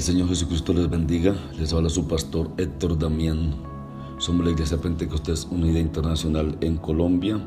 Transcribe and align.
El 0.00 0.06
Señor 0.06 0.28
Jesucristo 0.28 0.72
les 0.72 0.88
bendiga. 0.88 1.36
Les 1.58 1.74
habla 1.74 1.90
su 1.90 2.08
pastor 2.08 2.50
Héctor 2.56 2.98
Damián. 2.98 3.54
Somos 4.16 4.46
la 4.46 4.52
Iglesia 4.52 4.78
Pentecostés 4.78 5.46
Unida 5.50 5.78
Internacional 5.78 6.56
en 6.62 6.78
Colombia. 6.78 7.38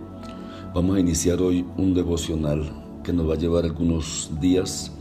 Vamos 0.75 0.95
a 0.95 0.99
iniciar 0.99 1.41
hoy 1.41 1.65
un 1.77 1.95
devocional 1.95 2.71
que 3.03 3.11
nos 3.11 3.27
va 3.27 3.33
a 3.33 3.37
llevar 3.37 3.63
algunos 3.63 4.29
días 4.39 4.91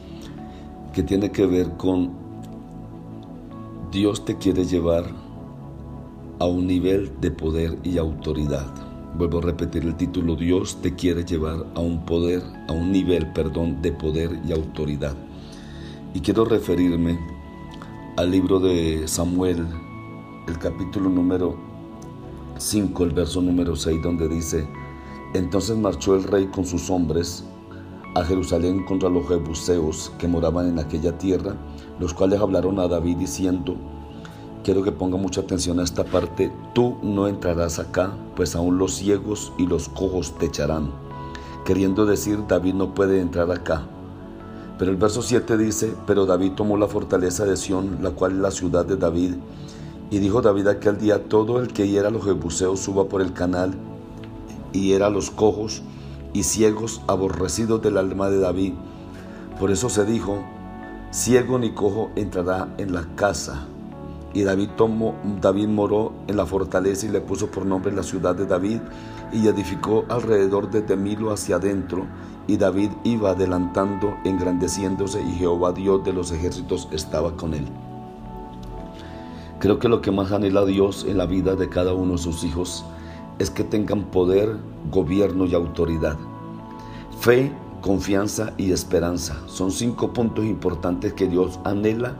que 0.94 1.02
tiene 1.02 1.30
que 1.30 1.44
ver 1.44 1.68
con 1.76 2.12
Dios 3.92 4.24
te 4.24 4.38
quiere 4.38 4.64
llevar 4.64 5.04
a 6.38 6.46
un 6.46 6.66
nivel 6.66 7.12
de 7.20 7.32
poder 7.32 7.78
y 7.84 7.98
autoridad. 7.98 8.72
Vuelvo 9.18 9.40
a 9.40 9.42
repetir 9.42 9.82
el 9.82 9.94
título, 9.96 10.36
Dios 10.36 10.80
te 10.80 10.94
quiere 10.94 11.22
llevar 11.22 11.66
a 11.74 11.80
un 11.80 12.06
poder, 12.06 12.42
a 12.68 12.72
un 12.72 12.90
nivel, 12.90 13.30
perdón, 13.34 13.82
de 13.82 13.92
poder 13.92 14.40
y 14.48 14.52
autoridad. 14.52 15.14
Y 16.14 16.20
quiero 16.20 16.46
referirme 16.46 17.41
al 18.16 18.30
libro 18.30 18.60
de 18.60 19.08
Samuel, 19.08 19.66
el 20.46 20.58
capítulo 20.58 21.08
número 21.08 21.56
5, 22.58 23.04
el 23.04 23.10
verso 23.12 23.40
número 23.40 23.74
6, 23.74 24.02
donde 24.02 24.28
dice, 24.28 24.68
entonces 25.32 25.78
marchó 25.78 26.14
el 26.14 26.24
rey 26.24 26.46
con 26.48 26.66
sus 26.66 26.90
hombres 26.90 27.44
a 28.14 28.22
Jerusalén 28.22 28.84
contra 28.84 29.08
los 29.08 29.26
jebuseos 29.26 30.12
que 30.18 30.28
moraban 30.28 30.68
en 30.68 30.78
aquella 30.78 31.16
tierra, 31.16 31.56
los 31.98 32.12
cuales 32.12 32.38
hablaron 32.38 32.78
a 32.80 32.88
David 32.88 33.16
diciendo, 33.16 33.76
quiero 34.62 34.82
que 34.82 34.92
ponga 34.92 35.16
mucha 35.16 35.40
atención 35.40 35.80
a 35.80 35.84
esta 35.84 36.04
parte, 36.04 36.52
tú 36.74 36.98
no 37.02 37.28
entrarás 37.28 37.78
acá, 37.78 38.12
pues 38.36 38.54
aún 38.54 38.76
los 38.76 38.94
ciegos 38.94 39.54
y 39.56 39.66
los 39.66 39.88
cojos 39.88 40.36
te 40.38 40.46
echarán. 40.46 40.90
Queriendo 41.64 42.04
decir, 42.04 42.40
David 42.46 42.74
no 42.74 42.92
puede 42.92 43.22
entrar 43.22 43.50
acá, 43.50 43.86
pero 44.82 44.90
el 44.90 44.96
verso 44.96 45.22
7 45.22 45.56
dice, 45.58 45.94
pero 46.08 46.26
David 46.26 46.54
tomó 46.56 46.76
la 46.76 46.88
fortaleza 46.88 47.44
de 47.44 47.56
Sión, 47.56 47.98
la 48.02 48.10
cual 48.10 48.32
es 48.32 48.38
la 48.38 48.50
ciudad 48.50 48.84
de 48.84 48.96
David. 48.96 49.34
Y 50.10 50.18
dijo 50.18 50.42
David 50.42 50.66
aquel 50.66 50.98
día, 50.98 51.28
todo 51.28 51.60
el 51.60 51.68
que 51.68 51.86
hiera 51.86 52.08
a 52.08 52.10
los 52.10 52.24
jebuseos 52.24 52.80
suba 52.80 53.04
por 53.04 53.22
el 53.22 53.32
canal, 53.32 53.74
y 54.72 54.94
era 54.94 55.08
los 55.08 55.30
cojos 55.30 55.84
y 56.32 56.42
ciegos 56.42 57.00
aborrecidos 57.06 57.80
del 57.80 57.96
alma 57.96 58.28
de 58.28 58.40
David. 58.40 58.72
Por 59.60 59.70
eso 59.70 59.88
se 59.88 60.04
dijo, 60.04 60.42
ciego 61.12 61.60
ni 61.60 61.70
cojo 61.70 62.10
entrará 62.16 62.74
en 62.76 62.92
la 62.92 63.06
casa. 63.14 63.68
Y 64.34 64.42
David, 64.42 64.70
tomó, 64.76 65.14
David 65.40 65.68
moró 65.68 66.12
en 66.26 66.36
la 66.36 66.44
fortaleza 66.44 67.06
y 67.06 67.10
le 67.10 67.20
puso 67.20 67.52
por 67.52 67.64
nombre 67.64 67.92
la 67.92 68.02
ciudad 68.02 68.34
de 68.34 68.46
David 68.46 68.80
y 69.32 69.46
edificó 69.46 70.06
alrededor 70.08 70.72
desde 70.72 70.96
Milo 70.96 71.30
hacia 71.30 71.54
adentro. 71.54 72.04
Y 72.46 72.56
David 72.56 72.90
iba 73.04 73.30
adelantando, 73.30 74.16
engrandeciéndose 74.24 75.22
y 75.22 75.32
Jehová 75.32 75.72
Dios 75.72 76.04
de 76.04 76.12
los 76.12 76.32
ejércitos 76.32 76.88
estaba 76.90 77.36
con 77.36 77.54
él. 77.54 77.66
Creo 79.60 79.78
que 79.78 79.88
lo 79.88 80.00
que 80.00 80.10
más 80.10 80.32
anhela 80.32 80.64
Dios 80.64 81.06
en 81.08 81.18
la 81.18 81.26
vida 81.26 81.54
de 81.54 81.68
cada 81.68 81.94
uno 81.94 82.12
de 82.12 82.18
sus 82.18 82.42
hijos 82.42 82.84
es 83.38 83.48
que 83.48 83.62
tengan 83.62 84.04
poder, 84.04 84.56
gobierno 84.90 85.46
y 85.46 85.54
autoridad. 85.54 86.16
Fe, 87.20 87.52
confianza 87.80 88.52
y 88.56 88.72
esperanza 88.72 89.36
son 89.46 89.70
cinco 89.70 90.12
puntos 90.12 90.44
importantes 90.44 91.12
que 91.12 91.28
Dios 91.28 91.60
anhela 91.64 92.16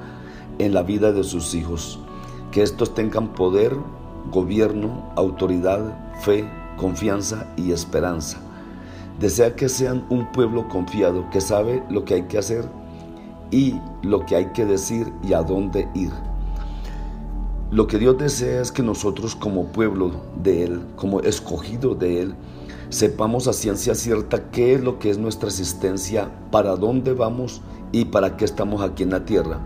en 0.59 0.73
la 0.73 0.83
vida 0.85 1.13
de 1.13 1.25
sus 1.25 1.55
hijos. 1.55 1.99
Que 2.53 2.63
estos 2.63 2.95
tengan 2.95 3.33
poder, 3.33 3.77
gobierno, 4.31 5.11
autoridad, 5.17 6.15
fe, 6.21 6.49
confianza 6.77 7.53
y 7.57 7.73
esperanza. 7.73 8.39
Desea 9.23 9.55
que 9.55 9.69
sean 9.69 10.05
un 10.11 10.33
pueblo 10.33 10.69
confiado 10.69 11.31
que 11.31 11.41
sabe 11.41 11.81
lo 11.89 12.05
que 12.05 12.15
hay 12.15 12.23
que 12.23 12.39
hacer 12.39 12.69
y 13.53 13.77
lo 14.03 14.27
que 14.27 14.35
hay 14.35 14.47
que 14.47 14.67
decir 14.67 15.13
y 15.23 15.33
a 15.33 15.43
dónde 15.45 15.89
ir. 15.95 16.11
Lo 17.71 17.87
que 17.87 18.01
Dios 18.01 18.19
desea 18.19 18.61
es 18.61 18.73
que 18.73 18.83
nosotros 18.83 19.37
como 19.37 19.67
pueblo 19.67 20.11
de 20.43 20.65
Él, 20.65 20.81
como 20.97 21.21
escogido 21.21 21.95
de 21.95 22.21
Él, 22.21 22.35
sepamos 22.89 23.47
a 23.47 23.53
ciencia 23.53 23.95
cierta 23.95 24.51
qué 24.51 24.75
es 24.75 24.83
lo 24.83 24.99
que 24.99 25.11
es 25.11 25.19
nuestra 25.19 25.51
existencia, 25.51 26.29
para 26.51 26.75
dónde 26.75 27.13
vamos 27.13 27.63
y 27.93 28.07
para 28.07 28.37
qué 28.37 28.45
estamos 28.45 28.83
aquí 28.83 29.05
en 29.05 29.11
la 29.11 29.25
tierra. 29.25 29.61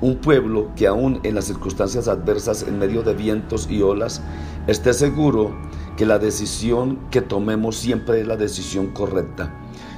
Un 0.00 0.16
pueblo 0.16 0.70
que 0.74 0.86
aún 0.86 1.20
en 1.22 1.34
las 1.34 1.44
circunstancias 1.44 2.08
adversas, 2.08 2.62
en 2.62 2.78
medio 2.78 3.02
de 3.02 3.12
vientos 3.12 3.68
y 3.70 3.82
olas, 3.82 4.22
esté 4.66 4.94
seguro 4.94 5.54
que 5.96 6.06
la 6.06 6.18
decisión 6.18 6.98
que 7.10 7.22
tomemos 7.22 7.76
siempre 7.76 8.20
es 8.20 8.26
la 8.26 8.36
decisión 8.36 8.88
correcta. 8.88 9.54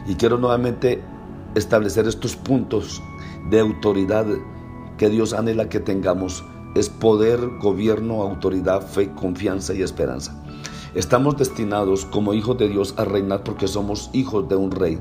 Y 0.07 0.15
quiero 0.15 0.39
nuevamente 0.39 1.03
establecer 1.55 2.07
estos 2.07 2.37
puntos 2.37 3.03
de 3.51 3.61
autoridad 3.61 4.27
que 4.97 5.09
Dios 5.09 5.33
anhela 5.33 5.69
que 5.69 5.81
tengamos. 5.81 6.45
Es 6.75 6.89
poder, 6.89 7.41
gobierno, 7.61 8.23
autoridad, 8.23 8.87
fe, 8.87 9.13
confianza 9.15 9.75
y 9.75 9.83
esperanza. 9.83 10.43
Estamos 10.95 11.37
destinados 11.37 12.05
como 12.05 12.35
hijos 12.35 12.59
de 12.59 12.69
Dios 12.69 12.95
a 12.97 13.05
reinar 13.05 13.43
porque 13.45 13.69
somos 13.69 14.11
hijos 14.13 14.49
de 14.49 14.57
un 14.57 14.71
rey. 14.71 14.99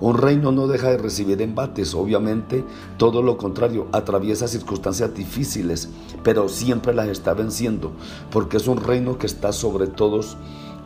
Un 0.00 0.16
reino 0.16 0.50
no 0.50 0.66
deja 0.66 0.90
de 0.90 0.96
recibir 0.96 1.42
embates, 1.42 1.94
obviamente 1.94 2.64
todo 2.96 3.22
lo 3.22 3.36
contrario, 3.36 3.86
atraviesa 3.92 4.48
circunstancias 4.48 5.14
difíciles, 5.14 5.90
pero 6.22 6.48
siempre 6.48 6.94
las 6.94 7.08
está 7.08 7.34
venciendo, 7.34 7.92
porque 8.30 8.56
es 8.56 8.66
un 8.66 8.78
reino 8.78 9.18
que 9.18 9.26
está 9.26 9.52
sobre 9.52 9.86
todos 9.88 10.38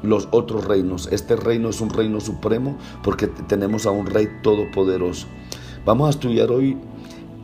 los 0.03 0.29
otros 0.33 0.65
reinos. 0.65 1.09
Este 1.13 1.37
reino 1.37 1.69
es 1.69 1.81
un 1.81 1.91
reino 1.91 2.21
supremo 2.21 2.77
porque 3.03 3.29
tenemos 3.29 3.87
a 3.87 3.93
un 3.93 4.07
rey 4.07 4.29
todopoderoso. 4.43 5.29
Vamos 5.85 6.09
a 6.09 6.11
estudiar 6.11 6.51
hoy 6.51 6.77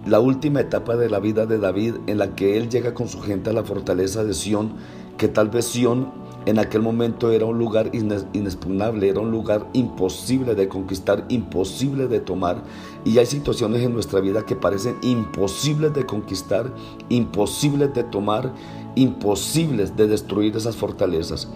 la 0.06 0.18
última 0.18 0.60
etapa 0.60 0.96
de 0.96 1.10
la 1.10 1.20
vida 1.20 1.46
de 1.46 1.58
David 1.58 1.96
en 2.06 2.18
la 2.18 2.34
que 2.34 2.56
él 2.56 2.68
llega 2.68 2.94
con 2.94 3.08
su 3.08 3.20
gente 3.20 3.50
a 3.50 3.52
la 3.52 3.64
fortaleza 3.64 4.24
de 4.24 4.34
Sión, 4.34 4.74
que 5.20 5.28
tal 5.28 5.50
vez 5.50 5.66
Sión 5.66 6.10
en 6.46 6.58
aquel 6.58 6.80
momento 6.80 7.30
era 7.30 7.44
un 7.44 7.58
lugar 7.58 7.90
inexpugnable, 7.92 9.06
era 9.06 9.20
un 9.20 9.30
lugar 9.30 9.66
imposible 9.74 10.54
de 10.54 10.66
conquistar, 10.66 11.26
imposible 11.28 12.08
de 12.08 12.20
tomar. 12.20 12.64
Y 13.04 13.18
hay 13.18 13.26
situaciones 13.26 13.82
en 13.82 13.92
nuestra 13.92 14.20
vida 14.20 14.46
que 14.46 14.56
parecen 14.56 14.96
imposibles 15.02 15.92
de 15.92 16.06
conquistar, 16.06 16.72
imposibles 17.10 17.92
de 17.92 18.02
tomar, 18.04 18.50
imposibles 18.94 19.94
de 19.94 20.08
destruir 20.08 20.56
esas 20.56 20.74
fortalezas. 20.74 21.48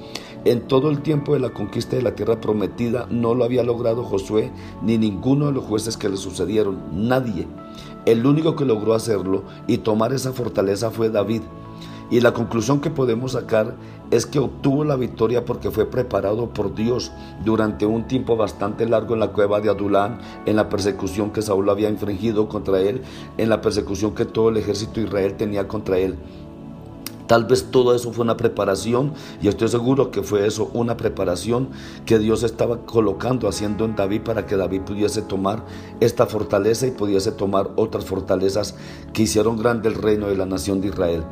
En 0.45 0.69
todo 0.69 0.91
el 0.91 1.01
tiempo 1.01 1.33
de 1.33 1.41
la 1.41 1.55
conquista 1.55 1.97
de 1.97 2.03
la 2.03 2.15
tierra 2.15 2.43
prometida 2.43 3.07
no 3.09 3.35
lo 3.35 3.45
había 3.45 3.63
logrado 3.63 4.05
Josué 4.05 4.53
ni 4.83 4.99
ninguno 4.99 5.47
de 5.47 5.53
los 5.53 5.65
jueces 5.65 5.97
que 5.97 6.11
le 6.11 6.19
sucedieron, 6.19 6.83
nadie. 6.93 7.49
El 8.05 8.27
único 8.27 8.57
que 8.57 8.67
logró 8.67 8.93
hacerlo 8.93 9.45
y 9.67 9.79
tomar 9.79 10.13
esa 10.13 10.35
fortaleza 10.35 10.91
fue 10.91 11.09
David. 11.09 11.41
Y 12.15 12.21
la 12.21 12.33
conclusión 12.33 12.81
que 12.81 12.91
podemos 12.91 13.33
sacar 13.33 13.75
es 14.13 14.25
que 14.25 14.39
obtuvo 14.39 14.85
la 14.85 14.95
victoria 14.95 15.45
porque 15.45 15.73
fue 15.73 15.85
preparado 15.85 16.51
por 16.51 16.73
Dios 16.77 17.11
durante 17.45 17.87
un 17.87 18.07
tiempo 18.07 18.37
bastante 18.37 18.89
largo 18.89 19.15
en 19.15 19.21
la 19.21 19.33
cueva 19.33 19.61
de 19.61 19.69
Adulán, 19.69 20.21
en 20.47 20.55
la 20.55 20.69
persecución 20.69 21.33
que 21.33 21.43
Saúl 21.43 21.69
había 21.69 21.91
infringido 21.91 22.49
contra 22.49 22.79
él, 22.81 23.03
en 23.37 23.49
la 23.49 23.61
persecución 23.61 24.15
que 24.15 24.27
todo 24.27 24.51
el 24.51 24.59
ejército 24.59 25.01
de 25.01 25.09
Israel 25.09 25.35
tenía 25.37 25.67
contra 25.67 25.99
él. 25.99 26.15
Tal 27.27 27.47
vez 27.47 27.73
todo 27.73 27.93
eso 27.97 28.13
fue 28.13 28.23
una 28.23 28.37
preparación 28.37 29.13
y 29.43 29.49
estoy 29.49 29.67
seguro 29.67 30.13
que 30.13 30.23
fue 30.23 30.47
eso, 30.47 30.71
una 30.73 30.97
preparación 30.97 31.71
que 32.07 32.21
Dios 32.21 32.45
estaba 32.45 32.83
colocando, 32.83 33.49
haciendo 33.49 33.85
en 33.87 33.97
David 33.97 34.21
para 34.21 34.47
que 34.47 34.57
David 34.57 34.83
pudiese 34.83 35.23
tomar 35.23 35.65
esta 35.99 36.27
fortaleza 36.27 36.87
y 36.87 36.93
pudiese 36.93 37.33
tomar 37.33 37.71
otras 37.75 38.05
fortalezas 38.05 38.77
que 39.13 39.23
hicieron 39.23 39.57
grande 39.57 39.89
el 39.89 39.97
reino 39.97 40.29
de 40.29 40.37
la 40.37 40.47
nación 40.47 40.81
de 40.81 40.89
Israel. 40.89 41.25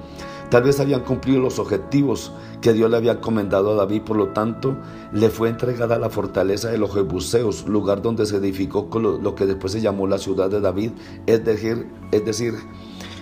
Tal 0.52 0.64
vez 0.64 0.81
habían 0.81 1.00
cumplido 1.00 1.40
los 1.40 1.58
objetivos 1.58 2.31
que 2.60 2.75
Dios 2.75 2.90
le 2.90 2.99
había 2.99 3.12
encomendado 3.12 3.72
a 3.72 3.75
David, 3.75 4.02
por 4.02 4.19
lo 4.19 4.28
tanto 4.34 4.76
le 5.10 5.31
fue 5.31 5.49
entregada 5.49 5.99
la 5.99 6.10
fortaleza 6.10 6.69
de 6.69 6.76
los 6.76 6.93
Jebuseos, 6.93 7.66
lugar 7.66 8.02
donde 8.02 8.26
se 8.26 8.37
edificó 8.37 8.87
lo, 9.00 9.34
que 9.34 9.46
después 9.46 9.72
se 9.72 9.81
llamó 9.81 10.06
la 10.06 10.19
ciudad 10.19 10.50
de 10.50 10.60
David, 10.60 10.90
es 11.26 11.43
decir, 11.43 12.56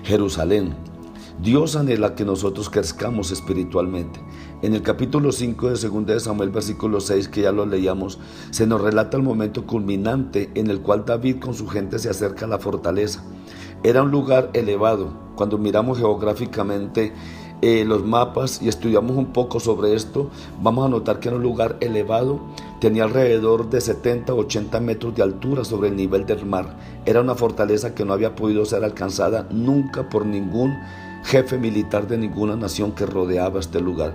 Jerusalén. 0.02 0.74
Dios 1.40 1.76
anhela 1.76 2.16
que 2.16 2.24
nosotros 2.24 2.68
crezcamos 2.68 3.30
espiritualmente. 3.30 4.18
En 4.62 4.74
el 4.74 4.82
capítulo 4.82 5.30
5 5.30 5.70
de 5.70 5.88
2 5.88 6.06
de 6.06 6.18
Samuel, 6.18 6.50
versículo 6.50 7.00
6, 7.00 7.28
que 7.28 7.42
ya 7.42 7.52
lo 7.52 7.64
leíamos, 7.64 8.18
se 8.50 8.66
nos 8.66 8.80
relata 8.80 9.16
el 9.16 9.22
momento 9.22 9.68
culminante 9.68 10.50
en 10.56 10.68
el 10.68 10.80
cual 10.80 11.04
David 11.06 11.38
con 11.38 11.54
su 11.54 11.68
gente 11.68 12.00
se 12.00 12.10
acerca 12.10 12.46
a 12.46 12.48
la 12.48 12.58
fortaleza. 12.58 13.22
Era 13.82 14.02
un 14.02 14.10
lugar 14.10 14.50
elevado. 14.52 15.08
Cuando 15.36 15.56
miramos 15.56 15.98
geográficamente 15.98 17.14
eh, 17.62 17.84
los 17.86 18.04
mapas 18.04 18.60
y 18.60 18.68
estudiamos 18.68 19.16
un 19.16 19.32
poco 19.32 19.58
sobre 19.58 19.94
esto, 19.94 20.28
vamos 20.62 20.84
a 20.84 20.90
notar 20.90 21.18
que 21.18 21.28
era 21.28 21.38
un 21.38 21.42
lugar 21.42 21.78
elevado, 21.80 22.40
tenía 22.78 23.04
alrededor 23.04 23.70
de 23.70 23.80
70 23.80 24.34
80 24.34 24.80
metros 24.80 25.14
de 25.14 25.22
altura 25.22 25.64
sobre 25.64 25.88
el 25.88 25.96
nivel 25.96 26.26
del 26.26 26.44
mar. 26.44 26.76
Era 27.06 27.22
una 27.22 27.34
fortaleza 27.34 27.94
que 27.94 28.04
no 28.04 28.12
había 28.12 28.34
podido 28.34 28.66
ser 28.66 28.84
alcanzada 28.84 29.46
nunca 29.50 30.10
por 30.10 30.26
ningún 30.26 30.76
jefe 31.24 31.56
militar 31.56 32.06
de 32.06 32.18
ninguna 32.18 32.56
nación 32.56 32.92
que 32.92 33.06
rodeaba 33.06 33.60
este 33.60 33.80
lugar. 33.80 34.14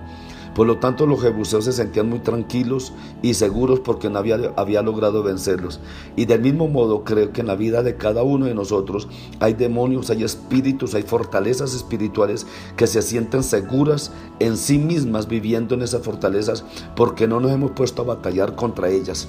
Por 0.55 0.67
lo 0.67 0.77
tanto, 0.77 1.05
los 1.05 1.21
jebuseos 1.21 1.65
se 1.65 1.73
sentían 1.73 2.09
muy 2.09 2.19
tranquilos 2.19 2.93
y 3.21 3.33
seguros 3.33 3.81
porque 3.81 4.09
no 4.09 4.19
había, 4.19 4.53
había, 4.55 4.81
logrado 4.81 5.21
vencerlos. 5.21 5.81
Y 6.15 6.25
del 6.25 6.41
mismo 6.41 6.69
modo, 6.69 7.03
creo 7.03 7.33
que 7.33 7.41
en 7.41 7.47
la 7.47 7.55
vida 7.55 7.83
de 7.83 7.97
cada 7.97 8.23
uno 8.23 8.45
de 8.45 8.55
nosotros 8.55 9.09
hay 9.41 9.53
demonios, 9.53 10.09
hay 10.09 10.23
espíritus, 10.23 10.95
hay 10.95 11.03
fortalezas 11.03 11.75
espirituales 11.75 12.47
que 12.77 12.87
se 12.87 13.01
sienten 13.01 13.43
seguras 13.43 14.13
en 14.39 14.55
sí 14.55 14.77
mismas 14.77 15.27
viviendo 15.27 15.75
en 15.75 15.81
esas 15.81 16.03
fortalezas 16.03 16.63
porque 16.95 17.27
no 17.27 17.41
nos 17.41 17.51
hemos 17.51 17.71
puesto 17.71 18.03
a 18.03 18.05
batallar 18.05 18.55
contra 18.55 18.89
ellas. 18.89 19.27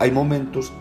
Hay 0.00 0.10
momentos 0.10 0.72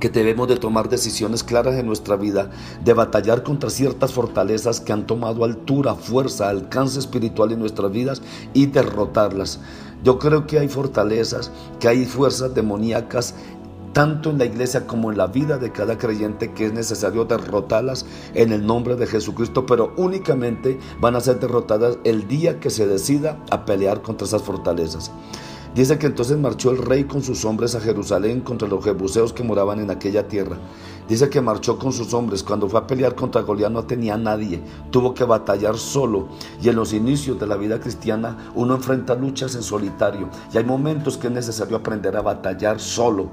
que 0.00 0.08
debemos 0.08 0.48
de 0.48 0.56
tomar 0.56 0.88
decisiones 0.88 1.42
claras 1.42 1.74
en 1.76 1.86
nuestra 1.86 2.16
vida, 2.16 2.50
de 2.84 2.92
batallar 2.92 3.42
contra 3.42 3.70
ciertas 3.70 4.12
fortalezas 4.12 4.80
que 4.80 4.92
han 4.92 5.06
tomado 5.06 5.44
altura, 5.44 5.94
fuerza, 5.94 6.48
alcance 6.48 6.98
espiritual 6.98 7.52
en 7.52 7.60
nuestras 7.60 7.90
vidas 7.90 8.22
y 8.54 8.66
derrotarlas. 8.66 9.60
Yo 10.04 10.18
creo 10.18 10.46
que 10.46 10.58
hay 10.58 10.68
fortalezas, 10.68 11.50
que 11.80 11.88
hay 11.88 12.04
fuerzas 12.04 12.54
demoníacas 12.54 13.34
tanto 13.96 14.28
en 14.28 14.36
la 14.36 14.44
iglesia 14.44 14.86
como 14.86 15.10
en 15.10 15.16
la 15.16 15.26
vida 15.26 15.56
de 15.56 15.72
cada 15.72 15.96
creyente 15.96 16.52
que 16.52 16.66
es 16.66 16.72
necesario 16.74 17.24
derrotarlas 17.24 18.04
en 18.34 18.52
el 18.52 18.66
nombre 18.66 18.94
de 18.94 19.06
Jesucristo, 19.06 19.64
pero 19.64 19.94
únicamente 19.96 20.78
van 21.00 21.16
a 21.16 21.20
ser 21.20 21.40
derrotadas 21.40 21.96
el 22.04 22.28
día 22.28 22.60
que 22.60 22.68
se 22.68 22.86
decida 22.86 23.42
a 23.50 23.64
pelear 23.64 24.02
contra 24.02 24.26
esas 24.26 24.42
fortalezas. 24.42 25.10
Dice 25.76 25.98
que 25.98 26.06
entonces 26.06 26.38
marchó 26.38 26.70
el 26.70 26.78
rey 26.78 27.04
con 27.04 27.22
sus 27.22 27.44
hombres 27.44 27.74
a 27.74 27.80
Jerusalén 27.82 28.40
contra 28.40 28.66
los 28.66 28.82
jebuseos 28.82 29.34
que 29.34 29.44
moraban 29.44 29.78
en 29.78 29.90
aquella 29.90 30.26
tierra. 30.26 30.56
Dice 31.06 31.28
que 31.28 31.42
marchó 31.42 31.78
con 31.78 31.92
sus 31.92 32.14
hombres. 32.14 32.42
Cuando 32.42 32.66
fue 32.66 32.80
a 32.80 32.86
pelear 32.86 33.14
contra 33.14 33.42
Goliat 33.42 33.70
no 33.70 33.84
tenía 33.84 34.16
nadie. 34.16 34.62
Tuvo 34.90 35.12
que 35.12 35.24
batallar 35.24 35.76
solo. 35.76 36.28
Y 36.62 36.70
en 36.70 36.76
los 36.76 36.94
inicios 36.94 37.38
de 37.38 37.46
la 37.46 37.58
vida 37.58 37.78
cristiana 37.78 38.50
uno 38.54 38.74
enfrenta 38.74 39.14
luchas 39.14 39.54
en 39.54 39.62
solitario. 39.62 40.30
Y 40.50 40.56
hay 40.56 40.64
momentos 40.64 41.18
que 41.18 41.26
es 41.26 41.32
necesario 41.34 41.76
aprender 41.76 42.16
a 42.16 42.22
batallar 42.22 42.80
solo. 42.80 43.28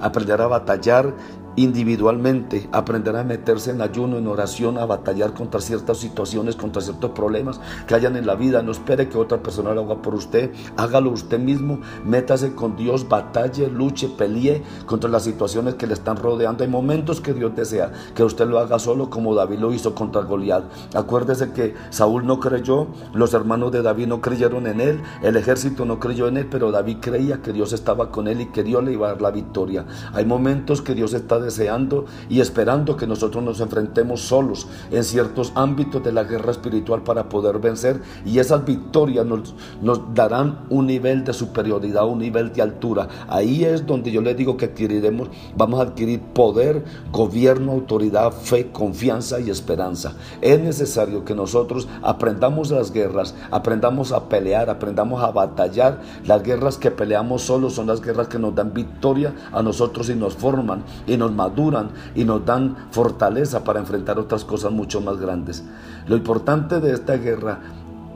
Aprender 0.00 0.40
a 0.40 0.46
batallar 0.46 1.12
individualmente, 1.62 2.68
aprender 2.72 3.16
a 3.16 3.24
meterse 3.24 3.70
en 3.70 3.82
ayuno, 3.82 4.18
en 4.18 4.26
oración, 4.26 4.78
a 4.78 4.86
batallar 4.86 5.34
contra 5.34 5.60
ciertas 5.60 5.98
situaciones, 5.98 6.56
contra 6.56 6.82
ciertos 6.82 7.10
problemas 7.10 7.60
que 7.86 7.94
hayan 7.94 8.16
en 8.16 8.26
la 8.26 8.34
vida. 8.34 8.62
No 8.62 8.72
espere 8.72 9.08
que 9.08 9.18
otra 9.18 9.42
persona 9.42 9.74
lo 9.74 9.82
haga 9.82 10.02
por 10.02 10.14
usted, 10.14 10.52
hágalo 10.76 11.10
usted 11.10 11.38
mismo, 11.38 11.80
métase 12.04 12.54
con 12.54 12.76
Dios, 12.76 13.08
batalle, 13.08 13.68
luche, 13.68 14.08
pelee 14.08 14.62
contra 14.86 15.10
las 15.10 15.24
situaciones 15.24 15.74
que 15.74 15.86
le 15.86 15.94
están 15.94 16.16
rodeando. 16.16 16.64
Hay 16.64 16.70
momentos 16.70 17.20
que 17.20 17.34
Dios 17.34 17.54
desea 17.54 17.92
que 18.14 18.24
usted 18.24 18.46
lo 18.46 18.58
haga 18.58 18.78
solo 18.78 19.10
como 19.10 19.34
David 19.34 19.58
lo 19.58 19.72
hizo 19.72 19.94
contra 19.94 20.22
Goliat. 20.22 20.64
Acuérdese 20.94 21.52
que 21.52 21.74
Saúl 21.90 22.26
no 22.26 22.40
creyó, 22.40 22.86
los 23.12 23.34
hermanos 23.34 23.72
de 23.72 23.82
David 23.82 24.06
no 24.06 24.20
creyeron 24.20 24.66
en 24.66 24.80
él, 24.80 25.02
el 25.22 25.36
ejército 25.36 25.84
no 25.84 25.98
creyó 25.98 26.28
en 26.28 26.38
él, 26.38 26.48
pero 26.50 26.70
David 26.70 26.98
creía 27.00 27.42
que 27.42 27.52
Dios 27.52 27.72
estaba 27.72 28.10
con 28.10 28.28
él 28.28 28.40
y 28.40 28.46
que 28.46 28.62
Dios 28.62 28.82
le 28.82 28.92
iba 28.92 29.08
a 29.08 29.12
dar 29.12 29.22
la 29.22 29.30
victoria. 29.30 29.84
Hay 30.12 30.24
momentos 30.24 30.82
que 30.82 30.94
Dios 30.94 31.12
está 31.12 31.38
deseando 31.50 32.06
y 32.28 32.40
esperando 32.40 32.96
que 32.96 33.06
nosotros 33.06 33.42
nos 33.42 33.60
enfrentemos 33.60 34.20
solos 34.22 34.68
en 34.90 35.04
ciertos 35.04 35.52
ámbitos 35.54 36.02
de 36.02 36.12
la 36.12 36.24
guerra 36.24 36.52
espiritual 36.52 37.02
para 37.02 37.28
poder 37.28 37.58
vencer 37.58 38.00
y 38.24 38.38
esas 38.38 38.64
victorias 38.64 39.26
nos, 39.26 39.54
nos 39.82 40.14
darán 40.14 40.60
un 40.70 40.86
nivel 40.86 41.24
de 41.24 41.32
superioridad, 41.32 42.06
un 42.06 42.20
nivel 42.20 42.52
de 42.52 42.62
altura. 42.62 43.08
Ahí 43.28 43.64
es 43.64 43.86
donde 43.86 44.10
yo 44.10 44.22
le 44.22 44.34
digo 44.34 44.56
que 44.56 44.66
adquiriremos, 44.66 45.28
vamos 45.56 45.80
a 45.80 45.84
adquirir 45.84 46.20
poder, 46.20 46.84
gobierno, 47.12 47.72
autoridad, 47.72 48.32
fe, 48.32 48.70
confianza 48.70 49.40
y 49.40 49.50
esperanza. 49.50 50.14
Es 50.40 50.60
necesario 50.60 51.24
que 51.24 51.34
nosotros 51.34 51.88
aprendamos 52.02 52.70
las 52.70 52.92
guerras, 52.92 53.34
aprendamos 53.50 54.12
a 54.12 54.28
pelear, 54.28 54.70
aprendamos 54.70 55.22
a 55.22 55.30
batallar. 55.30 56.00
Las 56.24 56.42
guerras 56.42 56.78
que 56.78 56.90
peleamos 56.90 57.42
solos 57.42 57.74
son 57.74 57.86
las 57.86 58.00
guerras 58.00 58.28
que 58.28 58.38
nos 58.38 58.54
dan 58.54 58.72
victoria 58.72 59.34
a 59.52 59.62
nosotros 59.62 60.08
y 60.10 60.14
nos 60.14 60.34
forman 60.34 60.84
y 61.06 61.16
maduran 61.30 61.90
y 62.14 62.24
nos 62.24 62.44
dan 62.44 62.76
fortaleza 62.90 63.64
para 63.64 63.80
enfrentar 63.80 64.18
otras 64.18 64.44
cosas 64.44 64.72
mucho 64.72 65.00
más 65.00 65.18
grandes. 65.18 65.64
Lo 66.06 66.16
importante 66.16 66.80
de 66.80 66.92
esta 66.92 67.16
guerra 67.16 67.60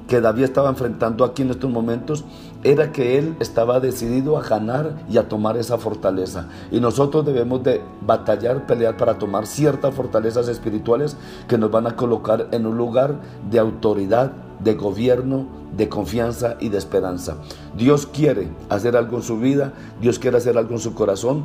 que 0.08 0.20
David 0.20 0.44
estaba 0.44 0.68
enfrentando 0.68 1.24
aquí 1.24 1.42
en 1.42 1.50
estos 1.50 1.70
momentos 1.70 2.24
era 2.62 2.92
que 2.92 3.18
él 3.18 3.36
estaba 3.40 3.80
decidido 3.80 4.36
a 4.36 4.42
ganar 4.42 4.96
y 5.10 5.18
a 5.18 5.28
tomar 5.28 5.56
esa 5.56 5.78
fortaleza. 5.78 6.48
Y 6.70 6.80
nosotros 6.80 7.24
debemos 7.24 7.62
de 7.62 7.82
batallar, 8.02 8.66
pelear 8.66 8.96
para 8.96 9.18
tomar 9.18 9.46
ciertas 9.46 9.94
fortalezas 9.94 10.48
espirituales 10.48 11.16
que 11.48 11.58
nos 11.58 11.70
van 11.70 11.86
a 11.86 11.96
colocar 11.96 12.48
en 12.52 12.66
un 12.66 12.76
lugar 12.76 13.16
de 13.50 13.58
autoridad, 13.58 14.32
de 14.60 14.74
gobierno, 14.74 15.46
de 15.76 15.88
confianza 15.88 16.56
y 16.60 16.68
de 16.68 16.78
esperanza. 16.78 17.36
Dios 17.76 18.06
quiere 18.06 18.48
hacer 18.68 18.96
algo 18.96 19.16
en 19.16 19.22
su 19.22 19.38
vida, 19.38 19.72
Dios 20.00 20.18
quiere 20.18 20.36
hacer 20.36 20.56
algo 20.56 20.74
en 20.74 20.80
su 20.80 20.94
corazón, 20.94 21.44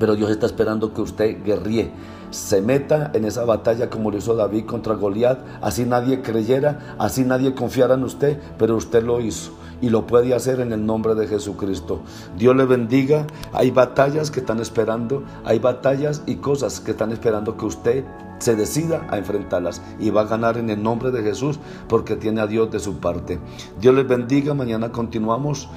pero 0.00 0.16
Dios 0.16 0.30
está 0.30 0.46
esperando 0.46 0.92
que 0.92 1.02
usted 1.02 1.44
guerríe, 1.44 1.92
se 2.30 2.62
meta 2.62 3.10
en 3.14 3.24
esa 3.24 3.44
batalla 3.44 3.90
como 3.90 4.10
lo 4.10 4.16
hizo 4.16 4.34
David 4.34 4.64
contra 4.64 4.94
Goliat. 4.94 5.38
Así 5.60 5.84
nadie 5.84 6.22
creyera, 6.22 6.96
así 6.98 7.24
nadie 7.24 7.54
confiara 7.54 7.94
en 7.94 8.04
usted, 8.04 8.38
pero 8.58 8.76
usted 8.76 9.02
lo 9.02 9.20
hizo 9.20 9.52
y 9.80 9.90
lo 9.90 10.06
puede 10.06 10.34
hacer 10.34 10.60
en 10.60 10.72
el 10.72 10.84
nombre 10.84 11.14
de 11.14 11.26
Jesucristo. 11.26 12.00
Dios 12.36 12.56
le 12.56 12.64
bendiga. 12.64 13.26
Hay 13.52 13.70
batallas 13.70 14.30
que 14.30 14.40
están 14.40 14.60
esperando, 14.60 15.24
hay 15.44 15.58
batallas 15.58 16.22
y 16.26 16.36
cosas 16.36 16.80
que 16.80 16.92
están 16.92 17.12
esperando 17.12 17.56
que 17.56 17.66
usted 17.66 18.04
se 18.38 18.56
decida 18.56 19.06
a 19.10 19.18
enfrentarlas 19.18 19.82
y 19.98 20.10
va 20.10 20.22
a 20.22 20.24
ganar 20.24 20.56
en 20.56 20.70
el 20.70 20.82
nombre 20.82 21.10
de 21.10 21.22
Jesús 21.22 21.58
porque 21.88 22.16
tiene 22.16 22.40
a 22.40 22.46
Dios 22.46 22.70
de 22.70 22.78
su 22.78 22.98
parte. 22.98 23.38
Dios 23.80 23.94
les 23.94 24.08
bendiga. 24.08 24.54
Mañana 24.54 24.92
continuamos. 24.92 25.68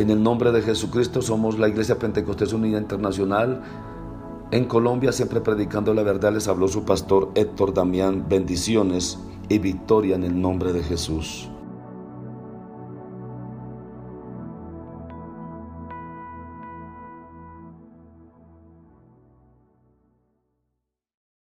En 0.00 0.08
el 0.08 0.22
nombre 0.22 0.50
de 0.50 0.62
Jesucristo 0.62 1.20
somos 1.20 1.58
la 1.58 1.68
Iglesia 1.68 1.98
Pentecostés 1.98 2.54
Unida 2.54 2.78
Internacional. 2.78 3.60
En 4.50 4.64
Colombia, 4.64 5.12
siempre 5.12 5.42
predicando 5.42 5.92
la 5.92 6.02
verdad, 6.02 6.32
les 6.32 6.48
habló 6.48 6.68
su 6.68 6.86
pastor 6.86 7.30
Héctor 7.34 7.74
Damián. 7.74 8.24
Bendiciones 8.26 9.18
y 9.50 9.58
victoria 9.58 10.16
en 10.16 10.24
el 10.24 10.40
nombre 10.40 10.72
de 10.72 10.82
Jesús. 10.82 11.50